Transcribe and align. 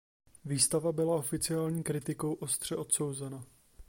Výstava 0.45 0.91
byla 0.91 1.15
oficiální 1.15 1.83
kritikou 1.83 2.33
ostře 2.33 2.75
odsouzena. 2.75 3.43